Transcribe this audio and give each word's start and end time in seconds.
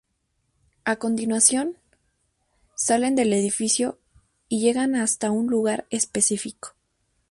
A 0.83 0.95
continuación, 0.95 1.77
salen 2.73 3.13
del 3.13 3.31
edificio 3.33 3.99
y 4.49 4.59
llegan 4.59 4.95
hasta 4.95 5.29
un 5.29 5.45
lugar 5.45 5.85
específico. 5.91 6.73